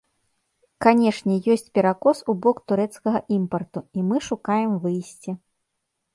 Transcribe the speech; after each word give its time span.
Канечне, 0.85 1.35
ёсць 1.55 1.69
перакос 1.79 2.17
у 2.33 2.35
бок 2.47 2.57
турэцкага 2.73 3.19
імпарту, 3.37 3.79
і 3.97 4.09
мы 4.09 4.17
шукаем 4.31 4.71
выйсце. 4.89 5.39